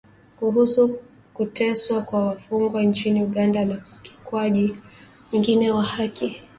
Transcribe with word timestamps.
kuhusu 0.39 0.99
kuteswa 1.33 2.01
kwa 2.01 2.25
wafungwa 2.25 2.83
nchini 2.83 3.23
Uganda 3.23 3.65
na 3.65 3.81
ukiukwaji 3.99 4.75
mwingine 5.31 5.71
wa 5.71 5.83
haki 5.83 6.41